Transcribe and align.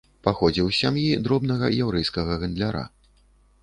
Паходзіў 0.27 0.71
з 0.71 0.77
сям'і 0.79 1.05
дробнага 1.29 1.71
яўрэйскага 1.83 2.41
гандляра. 2.45 2.83